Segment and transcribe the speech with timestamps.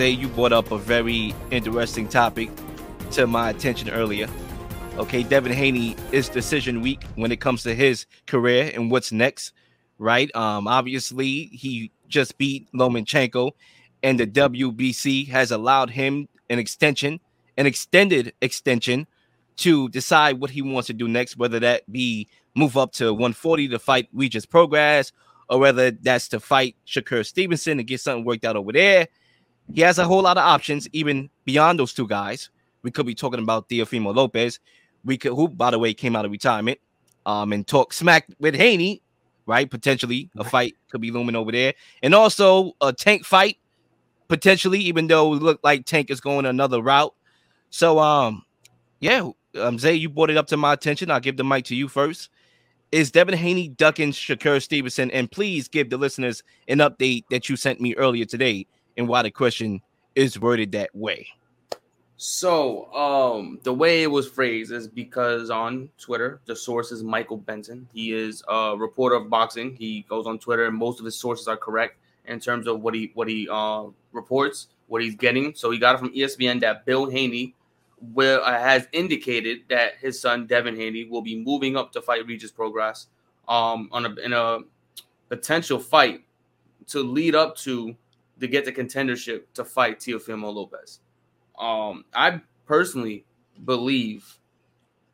[0.00, 2.48] Zay, you brought up a very interesting topic
[3.10, 4.30] to my attention earlier.
[4.96, 9.52] Okay, Devin Haney is decision week when it comes to his career and what's next,
[9.98, 10.34] right?
[10.34, 13.52] Um, obviously, he just beat Lomachenko,
[14.02, 17.20] and the WBC has allowed him an extension,
[17.58, 19.06] an extended extension,
[19.56, 23.68] to decide what he wants to do next, whether that be move up to 140
[23.68, 25.12] to fight Regis Prograis,
[25.50, 29.06] or whether that's to fight Shakur Stevenson and get something worked out over there.
[29.74, 32.50] He has a whole lot of options, even beyond those two guys.
[32.82, 34.58] We could be talking about Teofimo Lopez,
[35.04, 36.78] we could who by the way came out of retirement,
[37.26, 39.02] um, and talk smack with Haney,
[39.46, 39.70] right?
[39.70, 43.58] Potentially a fight could be looming over there, and also a tank fight
[44.28, 47.14] potentially, even though it looked like Tank is going another route.
[47.68, 48.44] So, um,
[49.00, 51.10] yeah, um, Zay, you brought it up to my attention.
[51.10, 52.30] I'll give the mic to you first.
[52.92, 55.10] Is Devin Haney ducking Shakur Stevenson?
[55.10, 58.66] And please give the listeners an update that you sent me earlier today
[59.00, 59.80] and why the question
[60.14, 61.26] is worded that way.
[62.18, 67.38] So, um, the way it was phrased is because on Twitter, the source is Michael
[67.38, 67.88] Benson.
[67.94, 69.74] He is a reporter of boxing.
[69.74, 72.94] He goes on Twitter, and most of his sources are correct in terms of what
[72.94, 75.54] he what he uh, reports, what he's getting.
[75.54, 77.54] So he got it from ESPN that Bill Haney
[78.12, 82.26] will uh, has indicated that his son Devin Haney will be moving up to fight
[82.26, 83.06] Regis Prograis
[83.48, 84.58] um, on a in a
[85.30, 86.22] potential fight
[86.88, 87.96] to lead up to
[88.40, 91.00] to get the contendership to fight Teofimo Lopez.
[91.58, 93.24] Um, I personally
[93.64, 94.38] believe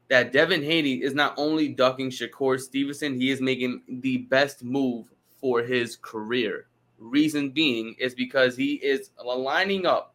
[0.09, 5.11] that Devin Haney is not only ducking Shakur Stevenson, he is making the best move
[5.41, 6.67] for his career.
[6.99, 10.15] Reason being is because he is aligning up,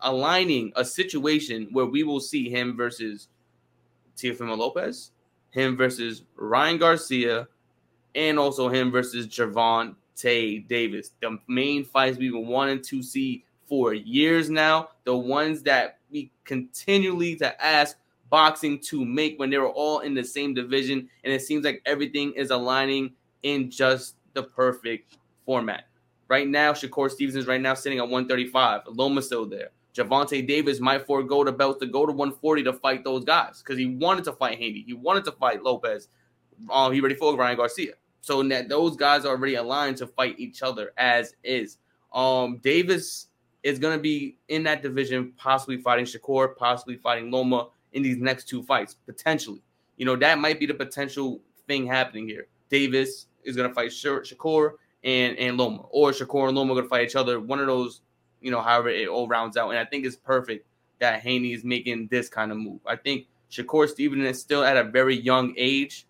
[0.00, 3.28] aligning a situation where we will see him versus
[4.16, 5.10] Teofimo Lopez,
[5.50, 7.48] him versus Ryan Garcia,
[8.14, 9.26] and also him versus
[10.20, 11.12] Gervonta Davis.
[11.20, 14.88] The main fights we've been wanting to see for years now.
[15.04, 17.96] The ones that we continually to ask
[18.30, 21.82] boxing to make when they were all in the same division, and it seems like
[21.84, 25.84] everything is aligning in just the perfect format.
[26.28, 28.82] Right now, Shakur Stevens is right now sitting at 135.
[28.88, 29.70] Loma's still there.
[29.94, 33.76] Gervonta Davis might forego the belt to go to 140 to fight those guys because
[33.76, 34.84] he wanted to fight Haney.
[34.86, 36.08] He wanted to fight Lopez.
[36.70, 37.94] Um, he already fought Ryan Garcia.
[38.20, 41.78] So that those guys are already aligned to fight each other as is.
[42.12, 43.28] Um, Davis
[43.62, 48.18] is going to be in that division, possibly fighting Shakur, possibly fighting Loma in these
[48.18, 49.62] next two fights, potentially.
[49.96, 52.46] You know, that might be the potential thing happening here.
[52.68, 54.72] Davis is going to fight Shakur
[55.04, 57.40] and, and Loma, or Shakur and Loma are going to fight each other.
[57.40, 58.02] One of those,
[58.40, 59.70] you know, however it all rounds out.
[59.70, 60.66] And I think it's perfect
[61.00, 62.80] that Haney is making this kind of move.
[62.86, 66.06] I think Shakur Stevenson is still at a very young age.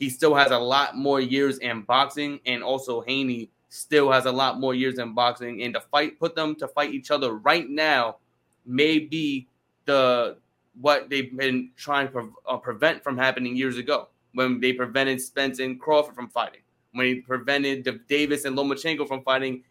[0.00, 4.32] He still has a lot more years in boxing, and also Haney still has a
[4.32, 5.62] lot more years in boxing.
[5.62, 8.16] And to fight, put them to fight each other right now,
[8.64, 9.46] may be
[9.84, 10.38] the
[10.80, 15.58] what they've been trying to uh, prevent from happening years ago when they prevented Spence
[15.58, 16.62] and Crawford from fighting,
[16.92, 19.62] when they prevented Davis and Lomachenko from fighting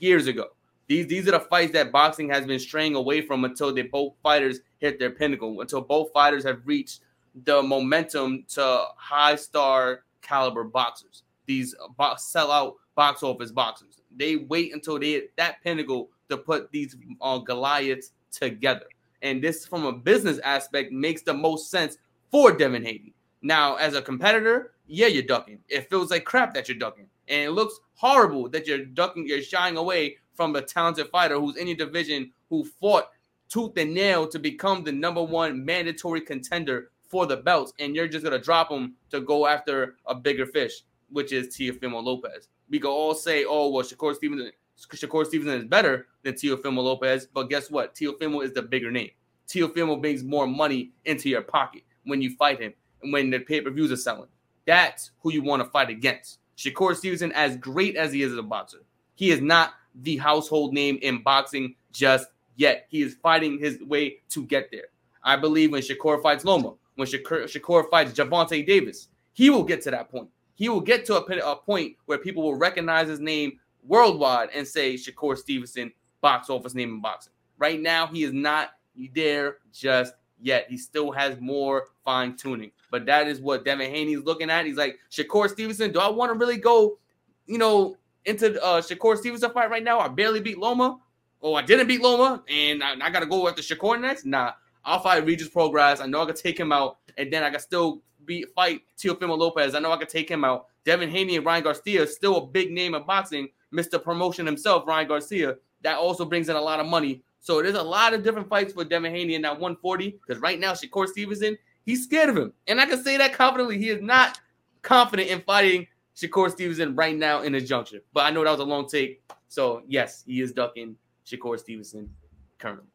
[0.00, 0.48] years ago.
[0.86, 4.12] These these are the fights that boxing has been straying away from until they both
[4.22, 7.00] fighters hit their pinnacle, until both fighters have reached
[7.44, 11.22] the momentum to high star caliber boxers.
[11.46, 14.00] These box sellout box office boxers.
[14.16, 18.86] They wait until they hit that pinnacle to put these uh, Goliaths together.
[19.22, 21.96] And this, from a business aspect, makes the most sense
[22.30, 23.14] for Devin Haney.
[23.42, 25.60] Now, as a competitor, yeah, you're ducking.
[25.68, 27.06] It feels like crap that you're ducking.
[27.28, 31.56] And it looks horrible that you're ducking, you're shying away from a talented fighter who's
[31.56, 33.10] in your division who fought
[33.48, 37.72] tooth and nail to become the number one mandatory contender for the belts.
[37.78, 42.02] And you're just to drop him to go after a bigger fish, which is Teofimo
[42.02, 46.82] Lopez we can all say, oh, well, Shakur Stevenson, Shakur Stevenson is better than Teofimo
[46.82, 47.26] Lopez.
[47.32, 47.94] But guess what?
[47.94, 49.10] Teofimo is the bigger name.
[49.48, 53.60] Teofimo brings more money into your pocket when you fight him and when the pay
[53.60, 54.28] per views are selling.
[54.66, 56.38] That's who you want to fight against.
[56.56, 58.84] Shakur Stevenson, as great as he is as a boxer,
[59.14, 62.86] he is not the household name in boxing just yet.
[62.90, 64.88] He is fighting his way to get there.
[65.22, 69.80] I believe when Shakur fights Loma, when Shakur, Shakur fights Gervonta Davis, he will get
[69.82, 70.28] to that point
[70.58, 74.66] he will get to a, a point where people will recognize his name worldwide and
[74.66, 77.32] say Shakur Stevenson, box office name in boxing.
[77.58, 78.70] Right now, he is not
[79.14, 80.66] there just yet.
[80.68, 82.72] He still has more fine tuning.
[82.90, 84.66] But that is what Devin Haney is looking at.
[84.66, 86.98] He's like, Shakur Stevenson, do I want to really go,
[87.46, 90.00] you know, into uh Shakur Stevenson fight right now?
[90.00, 90.98] I barely beat Loma.
[91.40, 94.26] Oh, I didn't beat Loma, and I, I got to go after Shakur next.
[94.26, 94.54] Nah,
[94.88, 96.00] I'll fight Regis Prograis.
[96.00, 99.36] I know I can take him out, and then I can still beat fight Teofimo
[99.36, 99.74] Lopez.
[99.74, 100.66] I know I could take him out.
[100.84, 103.48] Devin Haney and Ryan Garcia is still a big name in boxing.
[103.72, 104.02] Mr.
[104.02, 105.56] Promotion himself, Ryan Garcia.
[105.82, 107.22] that also brings in a lot of money.
[107.40, 110.58] So there's a lot of different fights for Devin Haney in that 140 because right
[110.58, 112.54] now Shakur Stevenson, he's scared of him.
[112.66, 113.76] And I can say that confidently.
[113.78, 114.40] He is not
[114.80, 115.86] confident in fighting
[116.16, 118.00] Shakur Stevenson right now in his juncture.
[118.14, 119.22] But I know that was a long take.
[119.48, 120.96] So yes, he is ducking
[121.26, 122.10] Shakur Stevenson
[122.58, 122.86] currently.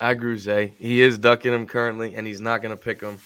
[0.00, 0.74] I agree Zay.
[0.78, 3.18] He is ducking him currently, and he's not going to pick him.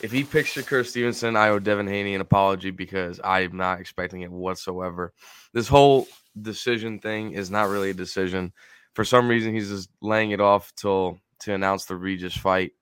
[0.00, 4.22] If he picks Shakur Stevenson, I owe Devin Haney an apology because I'm not expecting
[4.22, 5.12] it whatsoever.
[5.54, 6.06] This whole
[6.42, 8.52] decision thing is not really a decision.
[8.94, 12.72] For some reason, he's just laying it off till to announce the Regis fight.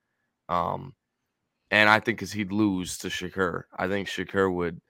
[0.49, 0.93] Um,
[1.71, 4.81] and I think because he'd lose to Shakur, I think Shakur would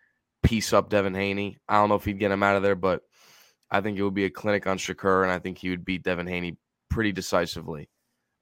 [0.44, 1.58] piece up Devin Haney.
[1.68, 3.02] I don't know if he'd get him out of there, but
[3.70, 6.04] I think it would be a clinic on Shakur, and I think he would beat
[6.04, 6.58] Devin Haney
[6.90, 7.90] pretty decisively.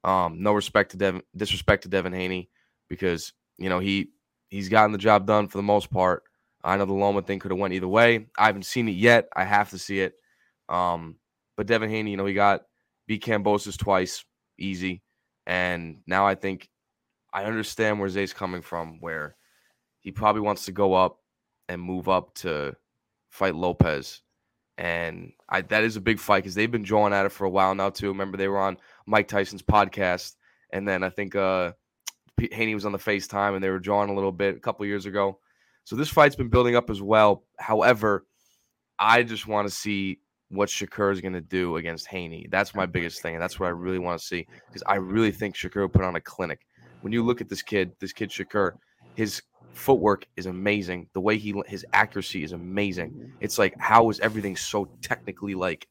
[0.03, 2.49] Um, no respect to Devin, disrespect to Devin Haney
[2.89, 4.09] because you know he
[4.49, 6.23] he's gotten the job done for the most part.
[6.63, 8.27] I know the Loma thing could have went either way.
[8.37, 9.27] I haven't seen it yet.
[9.35, 10.13] I have to see it.
[10.69, 11.17] Um,
[11.57, 12.61] but Devin Haney, you know, he got
[13.05, 14.23] beat Kambosos twice,
[14.57, 15.01] easy,
[15.45, 16.69] and now I think
[17.33, 19.35] I understand where Zay's coming from, where
[19.99, 21.19] he probably wants to go up
[21.69, 22.75] and move up to
[23.29, 24.21] fight Lopez.
[24.77, 27.49] And I, that is a big fight because they've been drawing at it for a
[27.49, 28.07] while now too.
[28.09, 30.35] Remember they were on Mike Tyson's podcast,
[30.71, 31.73] and then I think uh,
[32.51, 35.05] Haney was on the FaceTime, and they were drawing a little bit a couple years
[35.05, 35.39] ago.
[35.83, 37.43] So this fight's been building up as well.
[37.59, 38.25] However,
[38.99, 40.19] I just want to see
[40.49, 42.47] what Shakur is going to do against Haney.
[42.49, 45.31] That's my biggest thing, and that's what I really want to see because I really
[45.31, 46.65] think Shakur put on a clinic.
[47.01, 48.73] When you look at this kid, this kid Shakur,
[49.15, 49.41] his
[49.73, 51.09] footwork is amazing.
[51.13, 53.33] The way he his accuracy is amazing.
[53.39, 55.87] It's like how is everything so technically like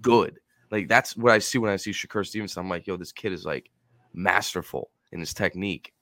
[0.00, 0.38] good?
[0.72, 2.62] Like that's what I see when I see Shakur Stevenson.
[2.62, 3.70] I'm like, yo, this kid is like
[4.14, 5.92] masterful in his technique.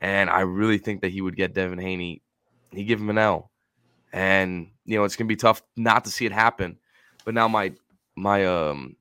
[0.00, 2.22] And I really think that he would get Devin Haney.
[2.70, 3.50] He give him an L.
[4.12, 6.78] And you know, it's gonna be tough not to see it happen.
[7.24, 7.72] But now my
[8.14, 8.94] my um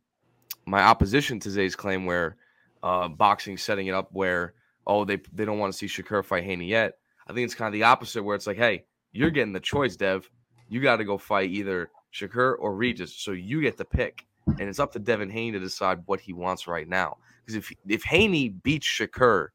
[0.65, 2.37] my opposition to Zay's claim where
[2.81, 4.55] uh boxing setting it up where
[4.87, 6.97] oh they they don't want to see Shakur fight Haney yet.
[7.27, 9.95] I think it's kind of the opposite where it's like, hey, you're getting the choice,
[9.95, 10.27] Dev.
[10.69, 13.15] You got to go fight either Shakur or Regis.
[13.15, 14.25] So you get the pick.
[14.47, 17.17] And it's up to Devin Haney to decide what he wants right now.
[17.45, 19.49] Because if if Haney beats Shakur,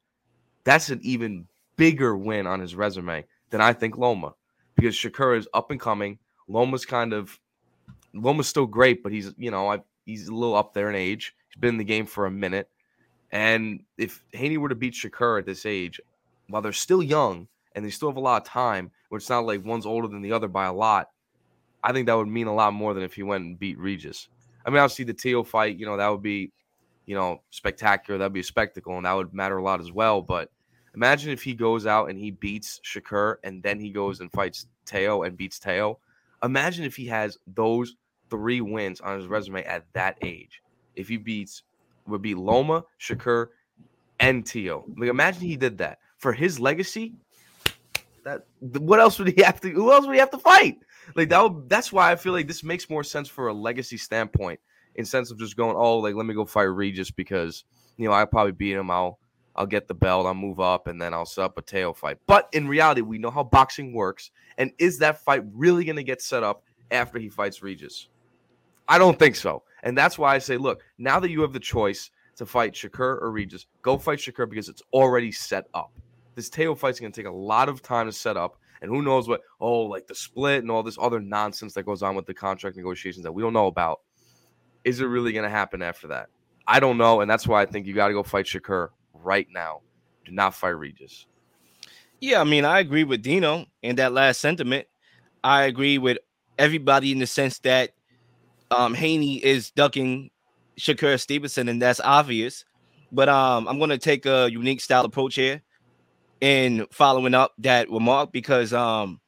[0.64, 1.46] that's an even
[1.76, 4.34] bigger win on his resume than I think Loma.
[4.76, 6.18] Because Shakur is up and coming.
[6.48, 7.38] Loma's kind of
[8.14, 11.34] Loma's still great, but he's you know I, he's a little up there in age.
[11.48, 12.68] He's been in the game for a minute,
[13.30, 16.00] and if Haney were to beat Shakur at this age,
[16.48, 19.46] while they're still young and they still have a lot of time, where it's not
[19.46, 21.10] like one's older than the other by a lot,
[21.82, 24.28] I think that would mean a lot more than if he went and beat Regis.
[24.68, 26.52] I mean, obviously the Teo fight, you know, that would be,
[27.06, 28.18] you know, spectacular.
[28.18, 30.20] That'd be a spectacle, and that would matter a lot as well.
[30.20, 30.50] But
[30.94, 34.66] imagine if he goes out and he beats Shakur, and then he goes and fights
[34.84, 35.98] Teo and beats Teo.
[36.42, 37.96] Imagine if he has those
[38.28, 40.62] three wins on his resume at that age.
[40.96, 41.62] If he beats,
[42.06, 43.46] would be Loma, Shakur,
[44.20, 44.84] and Teo.
[44.98, 47.14] Like, imagine he did that for his legacy.
[48.24, 49.70] That what else would he have to?
[49.70, 50.78] Who else would he have to fight?
[51.14, 51.68] Like that.
[51.68, 54.60] That's why I feel like this makes more sense for a legacy standpoint,
[54.94, 57.64] in sense of just going, oh, like let me go fight Regis because
[57.96, 58.90] you know I probably beat him.
[58.90, 59.18] I'll
[59.56, 60.26] I'll get the belt.
[60.26, 62.18] I'll move up, and then I'll set up a Teo fight.
[62.26, 66.04] But in reality, we know how boxing works, and is that fight really going to
[66.04, 68.08] get set up after he fights Regis?
[68.88, 71.60] I don't think so, and that's why I say, look, now that you have the
[71.60, 75.90] choice to fight Shakur or Regis, go fight Shakur because it's already set up.
[76.36, 78.58] This Teo fight's going to take a lot of time to set up.
[78.80, 82.02] And who knows what, oh, like the split and all this other nonsense that goes
[82.02, 84.00] on with the contract negotiations that we don't know about.
[84.84, 86.28] Is it really going to happen after that?
[86.66, 87.20] I don't know.
[87.20, 89.80] And that's why I think you got to go fight Shakur right now.
[90.24, 91.26] Do not fight Regis.
[92.20, 94.86] Yeah, I mean, I agree with Dino in that last sentiment.
[95.42, 96.18] I agree with
[96.58, 97.90] everybody in the sense that
[98.70, 100.30] um, Haney is ducking
[100.78, 102.64] Shakur Stevenson, and that's obvious.
[103.10, 105.62] But um, I'm going to take a unique style approach here
[106.40, 109.20] in following up that remark because um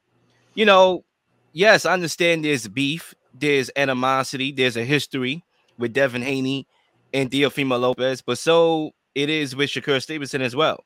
[0.54, 1.04] you know
[1.52, 5.44] yes i understand there's beef there's animosity there's a history
[5.78, 6.66] with devin haney
[7.12, 10.84] and Teofimo lopez but so it is with shakur stevenson as well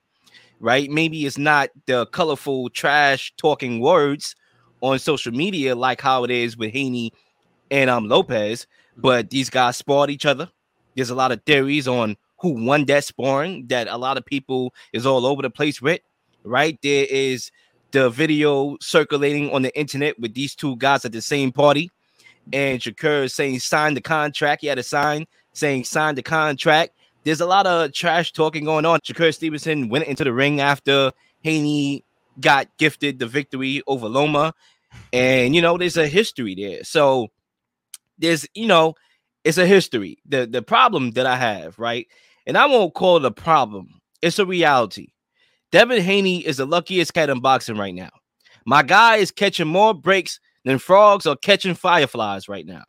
[0.60, 0.90] right?
[0.90, 4.34] Maybe it's not the colorful trash talking words
[4.80, 7.12] on social media like how it is with haney
[7.70, 8.66] and um lopez
[8.96, 10.48] but these guys sparred each other.
[10.94, 14.72] There's a lot of theories on who won that sparring that a lot of people
[14.92, 16.00] is all over the place with
[16.44, 16.78] right?
[16.82, 17.50] There is
[17.90, 21.90] the video circulating on the internet with these two guys at the same party.
[22.52, 24.62] And Shakur is saying sign the contract.
[24.62, 26.92] He had a sign saying sign the contract.
[27.22, 29.00] There's a lot of trash talking going on.
[29.00, 32.04] Shakur Stevenson went into the ring after Haney
[32.40, 34.52] got gifted the victory over Loma.
[35.12, 36.84] And you know, there's a history there.
[36.84, 37.28] So
[38.18, 38.94] there's, you know,
[39.44, 40.18] it's a history.
[40.26, 42.08] The the problem that I have, right?
[42.46, 44.00] And I won't call it a problem.
[44.20, 45.08] It's a reality.
[45.74, 48.10] Devin Haney is the luckiest cat in boxing right now.
[48.64, 52.84] My guy is catching more breaks than frogs are catching fireflies right now.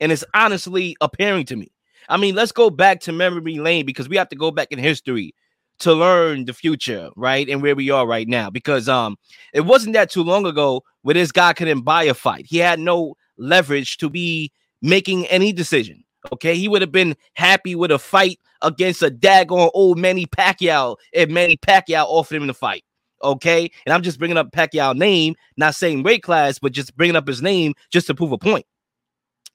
[0.00, 1.70] And it's honestly appearing to me.
[2.08, 4.78] I mean, let's go back to memory lane because we have to go back in
[4.78, 5.34] history
[5.80, 7.46] to learn the future, right?
[7.46, 8.48] And where we are right now.
[8.48, 9.18] Because um,
[9.52, 12.46] it wasn't that too long ago where this guy couldn't buy a fight.
[12.48, 16.04] He had no leverage to be making any decision.
[16.32, 20.96] Okay, he would have been happy with a fight against a daggone old Manny Pacquiao
[21.12, 22.84] if Manny Pacquiao offered him the fight.
[23.22, 27.16] Okay, and I'm just bringing up Pacquiao name, not saying weight class, but just bringing
[27.16, 28.66] up his name just to prove a point,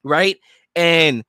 [0.04, 0.38] right?
[0.76, 1.24] And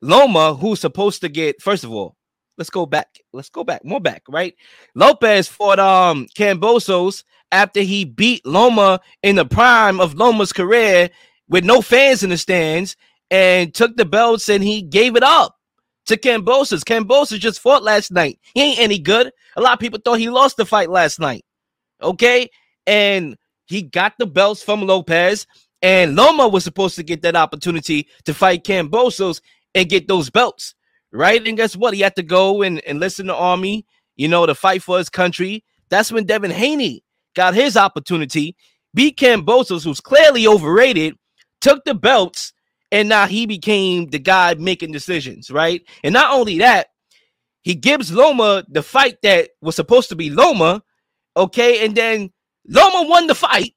[0.00, 2.16] Loma, who's supposed to get first of all,
[2.58, 4.54] let's go back, let's go back, more back, right?
[4.94, 11.10] Lopez fought um Kambosos after he beat Loma in the prime of Loma's career
[11.48, 12.96] with no fans in the stands
[13.32, 15.56] and took the belts and he gave it up
[16.04, 16.84] to Kambosos.
[16.84, 18.38] Kambosos just fought last night.
[18.54, 19.32] He ain't any good.
[19.56, 21.42] A lot of people thought he lost the fight last night.
[22.02, 22.50] Okay.
[22.86, 23.36] And
[23.66, 25.46] he got the belts from Lopez.
[25.80, 29.40] And Loma was supposed to get that opportunity to fight Kambosos
[29.74, 30.74] and get those belts.
[31.10, 31.44] Right.
[31.46, 31.94] And guess what?
[31.94, 35.08] He had to go and, and listen to Army, you know, to fight for his
[35.08, 35.64] country.
[35.88, 37.02] That's when Devin Haney
[37.34, 38.56] got his opportunity,
[38.92, 41.14] beat Kambosos, who's clearly overrated,
[41.62, 42.52] took the belts,
[42.92, 45.82] and now he became the guy making decisions, right?
[46.04, 46.88] And not only that,
[47.62, 50.82] he gives Loma the fight that was supposed to be Loma,
[51.34, 52.30] okay, and then
[52.68, 53.74] Loma won the fight.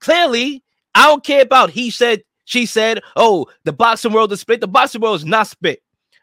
[0.00, 4.62] Clearly, I don't care about he said, she said, oh, the boxing world is split.
[4.62, 5.80] The boxing world is not split.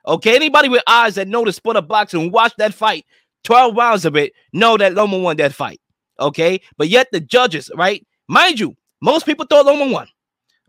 [0.07, 3.05] Okay, anybody with eyes that know the sport of boxing watch that fight,
[3.43, 5.79] 12 rounds of it, know that Loma won that fight.
[6.19, 8.05] Okay, but yet the judges, right?
[8.27, 10.07] Mind you, most people thought Loma won.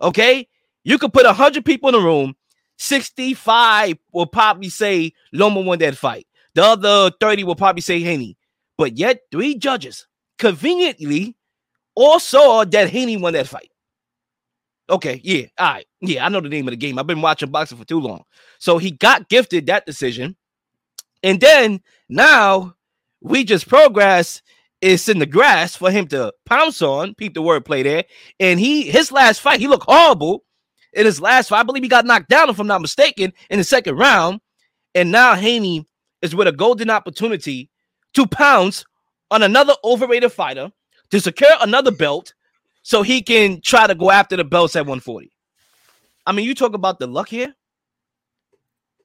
[0.03, 0.49] Okay,
[0.85, 2.35] you could put 100 people in a room,
[2.79, 6.27] 65 will probably say Loma won that fight.
[6.55, 8.37] The other 30 will probably say Haney.
[8.77, 10.07] But yet, three judges
[10.39, 11.37] conveniently
[11.95, 13.71] all saw that Haney won that fight.
[14.91, 15.87] Okay, yeah, all right.
[16.01, 16.99] Yeah, I know the name of the game.
[16.99, 18.25] I've been watching boxing for too long.
[18.59, 20.37] So he got gifted that decision.
[21.23, 22.75] And then now
[23.21, 24.43] we just progress.
[24.81, 27.15] It's in the grass for him to pounce on.
[27.15, 28.05] Peep the wordplay there.
[28.41, 30.45] And he his last fight, he looked horrible
[30.93, 31.61] in his last fight.
[31.61, 34.41] I believe he got knocked down, if I'm not mistaken, in the second round.
[34.95, 35.87] And now Haney
[36.21, 37.71] is with a golden opportunity
[38.15, 38.85] to pounce
[39.31, 40.71] on another overrated fighter
[41.11, 42.35] to secure another belt
[42.83, 45.31] so he can try to go after the belts at 140.
[46.27, 47.55] I mean, you talk about the luck here.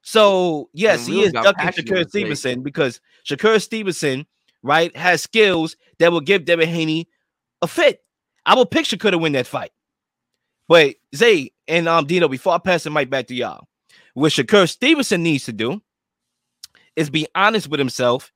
[0.01, 4.25] So, yes, he is ducking Shakur Stevenson because Shakur Stevenson,
[4.63, 7.07] right, has skills that will give Devin Haney
[7.61, 8.03] a fit.
[8.45, 9.71] I will pick Shakur to win that fight.
[10.67, 13.67] But Zay and um Dino, before I pass the mic back to y'all,
[14.13, 15.81] what Shakur Stevenson needs to do
[16.95, 18.31] is be honest with himself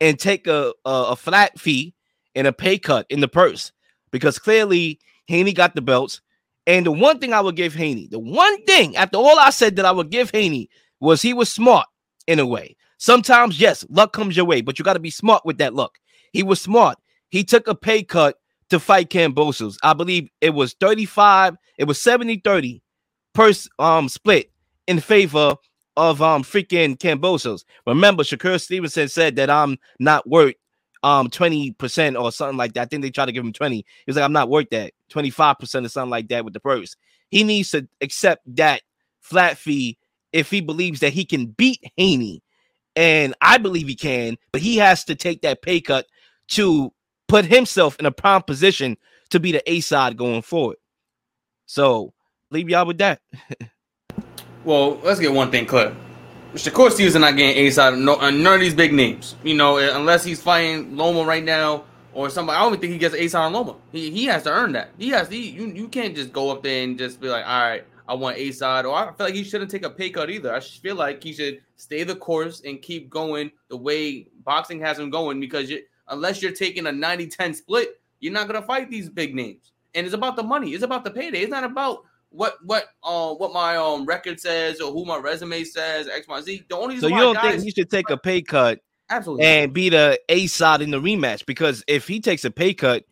[0.00, 1.94] and take a, a, a flat fee
[2.34, 3.72] and a pay cut in the purse
[4.10, 6.20] because clearly Haney got the belts.
[6.66, 9.76] And the one thing I would give Haney, the one thing after all I said
[9.76, 10.68] that I would give Haney
[11.00, 11.88] was he was smart
[12.26, 12.76] in a way.
[12.98, 15.98] Sometimes, yes, luck comes your way, but you got to be smart with that luck.
[16.32, 16.98] He was smart.
[17.30, 18.36] He took a pay cut
[18.70, 19.76] to fight Kambosos.
[19.82, 22.80] I believe it was 35, it was 70 30
[23.34, 24.52] per um split
[24.86, 25.56] in favor
[25.96, 27.64] of um freaking Kambosos.
[27.88, 30.54] Remember, Shakur Stevenson said that I'm not worth
[31.02, 32.82] um 20% or something like that.
[32.82, 33.76] I think they tried to give him 20.
[33.76, 36.94] He was like, I'm not worth that, 25% or something like that with the purse.
[37.30, 38.82] He needs to accept that
[39.20, 39.98] flat fee
[40.32, 42.44] if he believes that he can beat Haney.
[42.94, 46.06] And I believe he can, but he has to take that pay cut
[46.48, 46.92] to
[47.26, 48.96] put himself in a prime position
[49.30, 50.76] to be the A side going forward.
[51.66, 52.12] So
[52.50, 53.20] leave y'all with that.
[54.64, 55.94] well, let's get one thing clear.
[56.54, 57.96] Shakur Stevens not getting A side.
[57.96, 59.36] No, uh, none of these big names.
[59.42, 62.58] You know, uh, unless he's fighting Loma right now or somebody.
[62.58, 63.76] I don't think he gets A side on Loma.
[63.90, 64.90] He, he has to earn that.
[64.98, 65.28] He has.
[65.28, 68.14] He, you you can't just go up there and just be like, all right, I
[68.14, 68.84] want A side.
[68.84, 70.54] Or I feel like he shouldn't take a pay cut either.
[70.54, 74.98] I feel like he should stay the course and keep going the way boxing has
[74.98, 79.08] him going because you, unless you're taking a 90-10 split, you're not gonna fight these
[79.08, 79.71] big names.
[79.94, 80.72] And it's about the money.
[80.72, 81.40] It's about the payday.
[81.40, 85.64] It's not about what what uh what my um record says or who my resume
[85.64, 86.64] says X Y Z.
[86.68, 88.80] The only so you don't think he should take a pay cut,
[89.10, 91.46] absolutely, and be the A side in the rematch?
[91.46, 93.04] Because if he takes a pay cut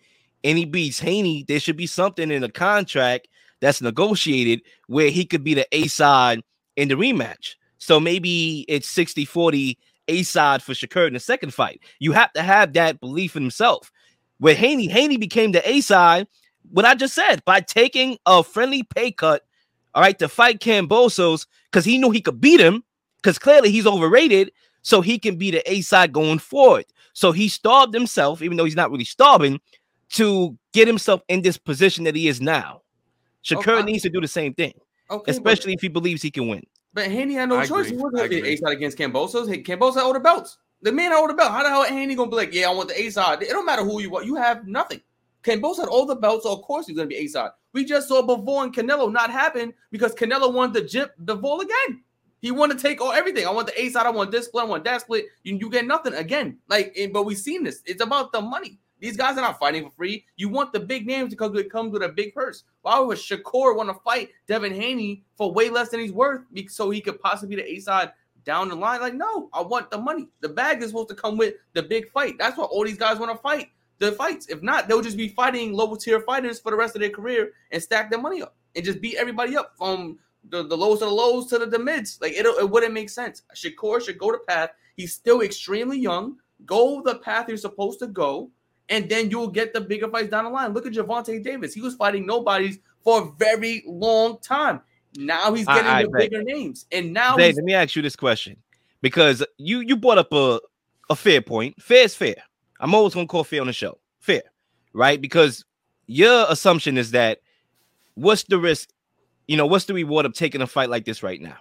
[0.42, 3.28] and he beats Haney, there should be something in the contract
[3.60, 6.42] that's negotiated where he could be the A side
[6.76, 7.56] in the rematch.
[7.78, 11.80] So maybe it's 60 40 A side for Shakur in the second fight.
[11.98, 13.92] You have to have that belief in himself.
[14.38, 16.26] With Haney, Haney became the A side
[16.70, 19.42] what I just said by taking a friendly pay cut
[19.94, 22.84] all right, to fight Kambosos because he knew he could beat him
[23.16, 26.86] because clearly he's overrated, so he can be the A side going forward.
[27.12, 29.60] So he starved himself, even though he's not really starving,
[30.10, 32.82] to get himself in this position that he is now.
[33.44, 33.82] Shakur Okay.
[33.82, 34.74] needs to do the same thing,
[35.10, 36.62] Okay, especially if he believes he can win.
[36.92, 37.86] But, but Haney had no I choice.
[37.86, 37.96] agree.
[37.96, 38.54] He wasn't I going to be.
[38.54, 39.48] A side against Kambosos.
[39.48, 40.58] Hey, Kambosos had all the belts.
[40.82, 41.50] The man had all the belt.
[41.50, 43.42] How the hell Haney gonna be like, yeah, I want the A side?
[43.42, 44.24] It don't matter who you want.
[44.24, 45.00] You have nothing.
[45.42, 47.50] Kambosos had all the belts, so of course he's gonna be A side.
[47.72, 52.02] We just saw Bivol and Canelo not happen because Canelo wanted to jip Bivol again.
[52.40, 53.46] He wanted to take all everything.
[53.46, 54.06] I want the A side.
[54.06, 54.64] I want this split.
[54.64, 55.26] I want that split.
[55.42, 56.58] You, you get nothing again.
[56.68, 57.82] Like, and- but we've seen this.
[57.84, 58.78] It's about the money.
[58.98, 60.26] These guys are not fighting for free.
[60.36, 62.64] You want the big names because it comes with a big purse.
[62.82, 66.90] Why would Shakur want to fight Devin Haney for way less than he's worth so
[66.90, 68.12] he could possibly be the A side
[68.44, 69.00] down the line?
[69.00, 70.28] Like, no, I want the money.
[70.40, 72.36] The bag is supposed to come with the big fight.
[72.38, 73.68] That's what all these guys want to fight
[74.00, 74.48] the fights.
[74.48, 77.52] If not, they'll just be fighting lower tier fighters for the rest of their career
[77.70, 81.10] and stack their money up and just beat everybody up from the, the lowest of
[81.10, 82.18] the lows to the, the mids.
[82.20, 83.42] Like it, it wouldn't make sense.
[83.54, 84.70] Shakur should go the path.
[84.96, 86.36] He's still extremely young.
[86.66, 88.50] Go the path you're supposed to go,
[88.88, 90.72] and then you'll get the bigger fights down the line.
[90.72, 91.72] Look at Gervonta Davis.
[91.72, 94.80] He was fighting nobodies for a very long time.
[95.16, 96.30] Now he's getting I the bet.
[96.30, 98.56] bigger names, and now Zay, let me ask you this question
[99.00, 100.60] because you you brought up a
[101.08, 101.80] a fair point.
[101.82, 102.36] Fair is fair.
[102.80, 103.98] I'm always gonna call fair on the show.
[104.18, 104.42] Fair,
[104.92, 105.20] right?
[105.20, 105.64] Because
[106.06, 107.40] your assumption is that
[108.14, 108.88] what's the risk?
[109.46, 111.58] You know, what's the reward of taking a fight like this right now,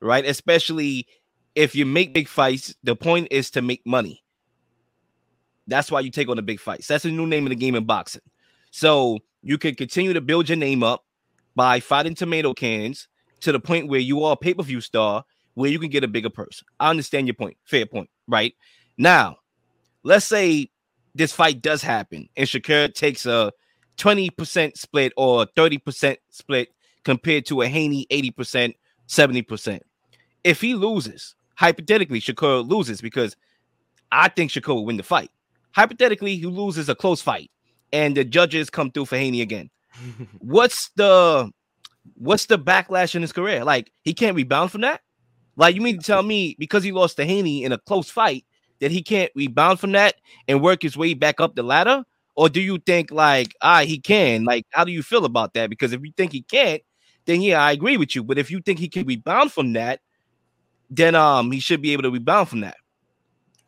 [0.00, 0.24] right?
[0.26, 1.06] Especially
[1.54, 2.74] if you make big fights.
[2.82, 4.22] The point is to make money.
[5.66, 6.88] That's why you take on the big fights.
[6.88, 8.22] That's the new name of the game in boxing.
[8.70, 11.04] So you can continue to build your name up
[11.54, 13.08] by fighting tomato cans
[13.40, 16.30] to the point where you are a pay-per-view star where you can get a bigger
[16.30, 16.62] purse.
[16.80, 17.56] I understand your point.
[17.64, 18.54] Fair point, right?
[18.96, 19.36] Now,
[20.02, 20.70] let's say
[21.14, 23.52] this fight does happen and Shakur takes a
[23.98, 26.68] 20% split or 30% split
[27.04, 28.74] compared to a Haney 80%,
[29.08, 29.80] 70%.
[30.44, 33.36] If he loses, hypothetically, Shakur loses because
[34.10, 35.30] I think Shakur will win the fight.
[35.74, 37.50] Hypothetically, he loses a close fight
[37.92, 39.70] and the judges come through for Haney again.
[40.38, 41.50] What's the
[42.14, 43.62] what's the backlash in his career?
[43.64, 45.02] Like he can't rebound from that?
[45.54, 48.44] Like you mean to tell me because he lost to Haney in a close fight
[48.82, 50.16] that he can't rebound from that
[50.48, 52.02] and work his way back up the ladder?
[52.34, 54.44] Or do you think like ah he can?
[54.44, 55.70] Like how do you feel about that?
[55.70, 56.82] Because if you think he can't,
[57.24, 58.24] then yeah, I agree with you.
[58.24, 60.00] But if you think he can rebound from that,
[60.90, 62.76] then um he should be able to rebound from that.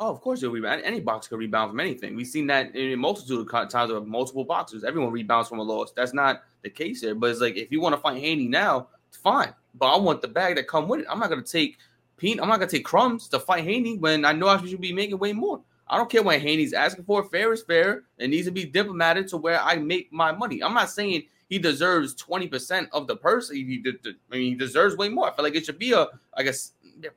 [0.01, 0.83] Oh, of course, he'll rebound.
[0.85, 2.17] Any boxer can rebound from anything.
[2.17, 4.83] We've seen that in a multitude of times with multiple boxers.
[4.83, 5.93] Everyone rebounds from a loss.
[5.93, 7.15] That's not the case here.
[7.15, 9.55] But it's like if you want to fight Haney now, it's fine.
[9.77, 11.07] But I want the bag that come with it.
[11.09, 11.79] I'm not gonna take
[12.17, 12.43] peanut.
[12.43, 15.19] I'm not gonna take crumbs to fight Haney when I know I should be making
[15.19, 15.61] way more.
[15.87, 17.25] I don't care what Haney's asking for.
[17.25, 18.05] Fair is fair.
[18.19, 20.63] It needs to be diplomatic to where I make my money.
[20.63, 23.51] I'm not saying he deserves 20% of the purse.
[23.51, 25.31] He, I mean, he deserves way more.
[25.31, 26.73] I feel like it should be a, I guess,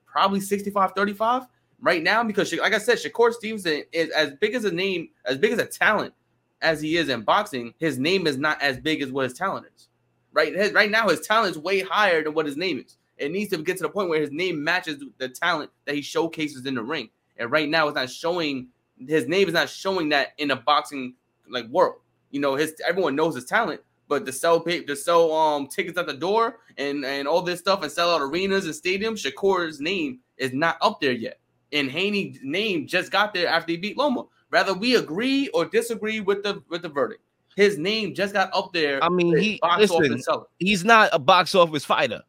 [0.05, 1.43] probably 65 35
[1.81, 5.38] right now because, like I said, Shakur Stevenson is as big as a name, as
[5.38, 6.13] big as a talent
[6.62, 7.73] as he is in boxing.
[7.77, 9.88] His name is not as big as what his talent is.
[10.33, 12.97] Right, right now, his talent is way higher than what his name is.
[13.17, 16.01] It needs to get to the point where his name matches the talent that he
[16.01, 17.10] showcases in the ring.
[17.38, 18.67] And right now, it's not showing.
[18.99, 21.15] His name is not showing that in a boxing
[21.49, 21.95] like world.
[22.32, 26.08] You know, his everyone knows his talent, but to sell to sell um tickets at
[26.08, 30.19] the door and and all this stuff and sell out arenas and stadiums, Shakur's name
[30.38, 31.39] is not up there yet.
[31.71, 34.25] And Haney's name just got there after he beat Loma.
[34.49, 37.21] Rather we agree or disagree with the with the verdict.
[37.56, 39.03] His name just got up there.
[39.03, 40.21] I mean, he listen,
[40.60, 42.21] he's not a box office fighter.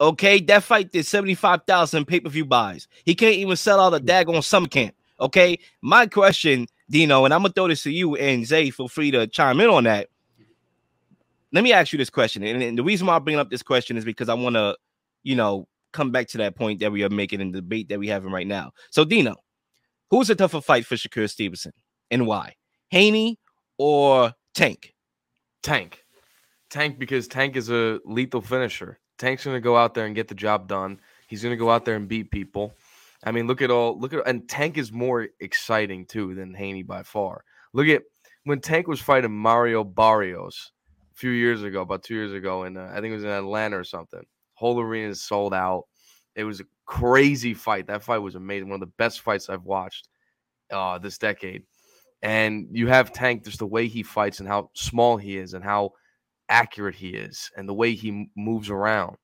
[0.00, 2.86] Okay, that fight did 75,000 pay-per-view buys.
[3.04, 4.94] He can't even sell out a daggone summer camp.
[5.20, 8.70] Okay, my question, Dino, and I'm gonna throw this to you and Zay.
[8.70, 10.08] Feel free to chime in on that.
[11.52, 13.62] Let me ask you this question, and, and the reason why I bring up this
[13.62, 14.76] question is because I want to,
[15.24, 17.98] you know, come back to that point that we are making in the debate that
[17.98, 18.70] we having right now.
[18.90, 19.34] So, Dino,
[20.10, 21.72] who's a tougher fight for Shakur Stevenson,
[22.10, 22.54] and why?
[22.90, 23.40] Haney
[23.78, 24.94] or Tank?
[25.62, 26.04] Tank.
[26.70, 28.98] Tank because Tank is a lethal finisher.
[29.18, 31.00] Tank's gonna go out there and get the job done.
[31.26, 32.72] He's gonna go out there and beat people.
[33.24, 36.82] I mean, look at all look at and Tank is more exciting too than Haney
[36.82, 37.44] by far.
[37.72, 38.02] Look at
[38.44, 40.72] when Tank was fighting Mario Barrios
[41.14, 43.30] a few years ago, about two years ago, and uh, I think it was in
[43.30, 44.22] Atlanta or something.
[44.54, 45.84] Whole arena is sold out.
[46.34, 47.88] It was a crazy fight.
[47.88, 48.68] That fight was amazing.
[48.68, 50.08] One of the best fights I've watched
[50.70, 51.64] uh, this decade.
[52.22, 55.62] And you have Tank, just the way he fights and how small he is and
[55.62, 55.92] how
[56.48, 59.16] accurate he is and the way he moves around.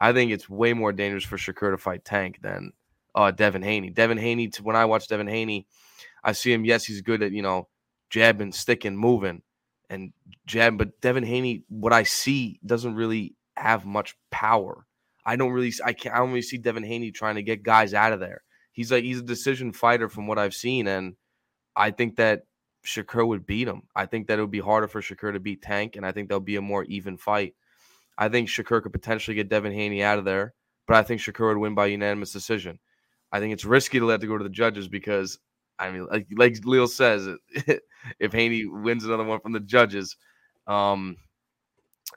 [0.00, 2.72] I think it's way more dangerous for Shakur to fight Tank than
[3.14, 3.90] uh, Devin Haney.
[3.90, 5.66] Devin Haney, when I watch Devin Haney,
[6.24, 6.64] I see him.
[6.64, 7.68] Yes, he's good at you know
[8.08, 9.42] jabbing, sticking, moving,
[9.88, 10.12] and
[10.46, 10.78] jab.
[10.78, 14.86] But Devin Haney, what I see doesn't really have much power.
[15.24, 17.94] I don't really I can't I don't really see Devin Haney trying to get guys
[17.94, 18.42] out of there.
[18.72, 21.16] He's like he's a decision fighter from what I've seen, and
[21.76, 22.44] I think that
[22.84, 23.82] Shakur would beat him.
[23.94, 26.28] I think that it would be harder for Shakur to beat Tank, and I think
[26.28, 27.54] there'll be a more even fight.
[28.16, 30.54] I think Shakur could potentially get Devin Haney out of there,
[30.86, 32.78] but I think Shakur would win by unanimous decision.
[33.32, 35.38] I think it's risky to let it go to the judges because
[35.78, 37.28] I mean, like like Leo says,
[38.18, 40.16] if Haney wins another one from the judges,
[40.66, 41.16] um,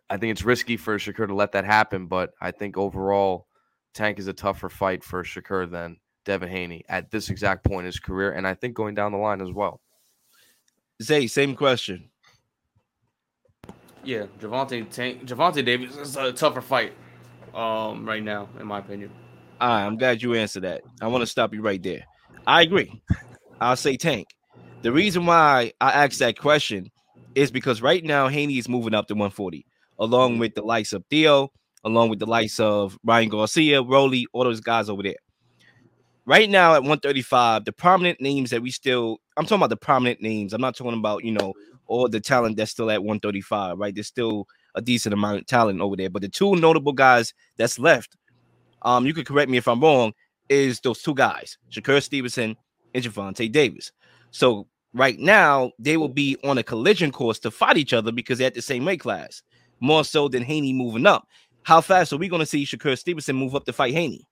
[0.09, 2.07] I think it's risky for Shakur to let that happen.
[2.07, 3.47] But I think overall,
[3.93, 7.85] Tank is a tougher fight for Shakur than Devin Haney at this exact point in
[7.85, 9.81] his career, and I think going down the line as well.
[11.03, 12.09] Zay, same question.
[14.03, 16.93] Yeah, Gervonta Tank Gervonta Davis is a tougher fight
[17.53, 19.11] um right now, in my opinion.
[19.61, 20.81] All right, I'm glad you answered that.
[21.01, 22.03] I want to stop you right there.
[22.45, 23.01] I agree.
[23.61, 24.27] I'll say Tank.
[24.81, 26.91] The reason why I asked that question
[27.35, 29.65] is because right now Haney is moving up to 140,
[29.99, 31.51] along with the likes of Teo,
[31.85, 35.15] along with the likes of Ryan Garcia, Rolly, all those guys over there.
[36.25, 40.21] Right now at 135, the prominent names that we still, I'm talking about the prominent
[40.21, 40.53] names.
[40.53, 41.53] I'm not talking about, you know,
[41.87, 43.93] all the talent that's still at 135, right?
[43.93, 46.09] There's still a decent amount of talent over there.
[46.09, 48.15] But the two notable guys that's left,
[48.83, 50.13] um, you could correct me if I'm wrong,
[50.47, 52.55] is those two guys, Shakur Stevenson
[52.93, 53.91] and Gervonta Davis.
[54.31, 58.37] So right now, they will be on a collision course to fight each other because
[58.37, 59.41] they're at the same weight class,
[59.81, 61.27] more so than Haney moving up.
[61.63, 64.25] How fast are we going to see Shakur Stevenson move up to fight Haney?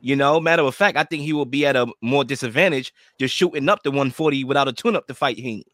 [0.00, 3.34] You know, matter of fact, I think he will be at a more disadvantage just
[3.34, 5.66] shooting up to 140 without a tune up to fight Haney.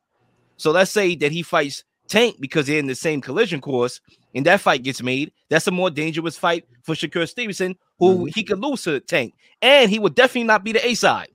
[0.57, 4.01] So let's say that he fights Tank because they're in the same collision course
[4.35, 5.33] and that fight gets made.
[5.49, 8.27] That's a more dangerous fight for Shakur Stevenson, who mm-hmm.
[8.35, 11.29] he could lose to Tank, and he would definitely not be the A side.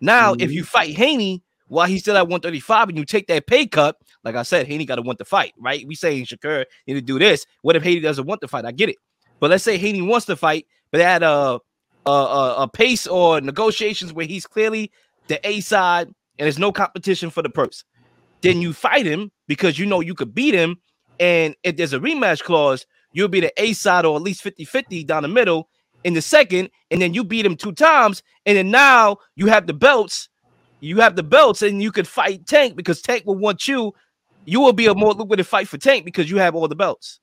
[0.00, 0.42] Now, mm-hmm.
[0.42, 3.96] if you fight Haney while he's still at 135 and you take that pay cut,
[4.24, 5.86] like I said, Haney got to want the fight, right?
[5.86, 7.44] We saying Shakur need to do this.
[7.62, 8.64] What if Haney doesn't want the fight?
[8.64, 8.96] I get it,
[9.40, 11.58] but let's say Haney wants to fight, but at a
[12.08, 12.26] a,
[12.60, 14.90] a, a pace or negotiations where he's clearly
[15.28, 17.84] the A side and there's no competition for the purse
[18.42, 20.76] then you fight him because you know you could beat him.
[21.20, 24.64] And if there's a rematch clause, you'll be the A side or at least 50
[24.64, 25.68] 50 down the middle
[26.04, 26.70] in the second.
[26.90, 28.22] And then you beat him two times.
[28.46, 30.28] And then now you have the belts.
[30.80, 33.92] You have the belts and you could fight Tank because Tank will want you.
[34.44, 37.20] You will be a more lucrative fight for Tank because you have all the belts.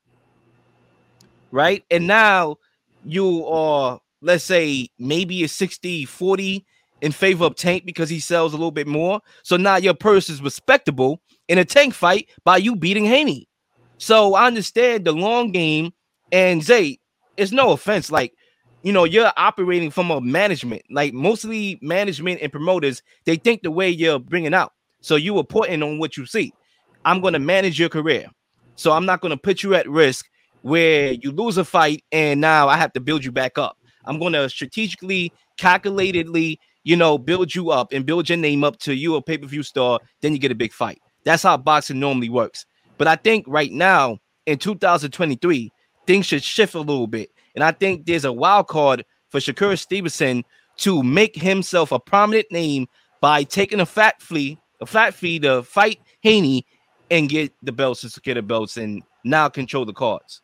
[1.51, 1.85] Right.
[1.89, 2.57] And now
[3.05, 6.65] you are, let's say, maybe a 60 40
[7.01, 9.21] in favor of Tank because he sells a little bit more.
[9.43, 13.47] So now your purse is respectable in a Tank fight by you beating Haney.
[13.97, 15.93] So I understand the long game.
[16.31, 16.99] And Zay,
[17.37, 18.11] it's no offense.
[18.11, 18.33] Like,
[18.81, 20.81] you know, you're operating from a management.
[20.89, 24.73] Like mostly management and promoters, they think the way you're bringing out.
[25.01, 26.51] So you reporting on what you see.
[27.05, 28.25] I'm going to manage your career.
[28.75, 30.25] So I'm not going to put you at risk
[30.63, 33.77] where you lose a fight and now I have to build you back up.
[34.07, 38.77] I'm going to strategically, calculatedly you know, build you up and build your name up
[38.77, 41.01] to you a pay per view star, then you get a big fight.
[41.25, 42.65] That's how boxing normally works.
[42.97, 45.71] But I think right now in 2023,
[46.05, 47.31] things should shift a little bit.
[47.55, 50.45] And I think there's a wild card for Shakur Stevenson
[50.77, 52.87] to make himself a prominent name
[53.19, 56.67] by taking a fat fee, a flat fee to fight Haney
[57.09, 60.41] and get the belts and secure the belts and now control the cards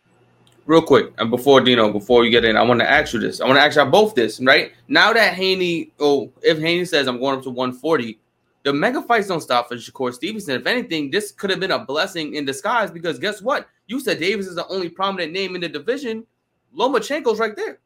[0.66, 3.42] real quick, and before Dino, before you get in, I want to ask you this.
[3.42, 4.72] I want to ask you both this, right?
[4.88, 8.20] Now that Haney, oh, if Haney says I'm going up to 140,
[8.64, 10.60] the mega fights don't stop for Shakur Stevenson.
[10.60, 13.68] If anything, this could have been a blessing in disguise because guess what?
[13.88, 16.26] You said Davis is the only prominent name in the division.
[16.76, 17.80] Lomachenko's right there.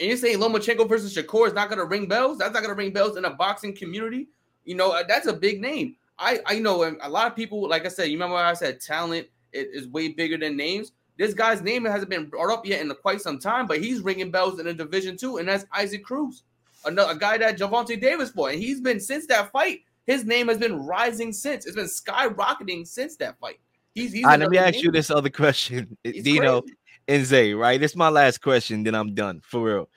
[0.00, 2.38] And you're saying Lomachenko versus Shakur is not going to ring bells?
[2.38, 4.28] That's not going to ring bells in a boxing community.
[4.64, 5.96] You know, uh, that's a big name.
[6.18, 9.28] I, I know a lot of people, like I said, you remember I said talent
[9.52, 10.92] is way bigger than names.
[11.16, 14.30] This guy's name hasn't been brought up yet in quite some time, but he's ringing
[14.30, 16.42] bells in the division too, and that's Isaac Cruz,
[16.84, 19.80] another a guy that Gervonta Davis fought, and he's been since that fight.
[20.06, 21.66] His name has been rising since.
[21.66, 23.58] It's been skyrocketing since that fight.
[23.94, 24.84] He's, he's right, let me ask name.
[24.84, 26.76] you this other question, he's Dino crazy.
[27.08, 27.54] and Zay.
[27.54, 28.82] Right, this is my last question.
[28.82, 29.88] Then I'm done for real.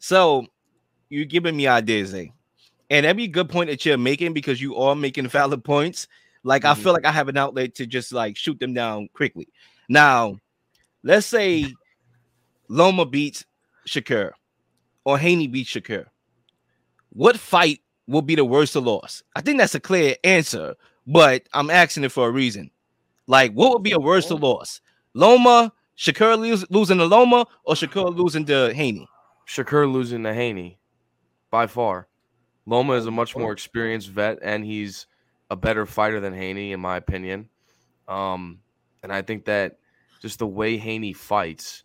[0.00, 0.46] So
[1.08, 2.32] you're giving me ideas, Zay,
[2.90, 6.08] and every good point that you're making because you are making valid points.
[6.44, 6.78] Like mm-hmm.
[6.78, 9.48] I feel like I have an outlet to just like shoot them down quickly.
[9.88, 10.38] Now,
[11.02, 11.72] let's say
[12.68, 13.44] Loma beats
[13.86, 14.32] Shakur
[15.04, 16.06] or Haney beats Shakur.
[17.10, 19.22] What fight will be the worst of loss?
[19.36, 20.74] I think that's a clear answer,
[21.06, 22.70] but I'm asking it for a reason.
[23.26, 24.80] Like, what would be a worst of loss?
[25.14, 26.38] Loma, Shakur
[26.70, 29.06] losing to Loma, or Shakur losing to Haney?
[29.46, 30.78] Shakur losing to Haney
[31.50, 32.08] by far.
[32.64, 35.06] Loma is a much more experienced vet, and he's
[35.50, 37.48] a better fighter than Haney, in my opinion.
[38.08, 38.60] Um,
[39.02, 39.78] and I think that
[40.22, 41.82] just the way Haney fights,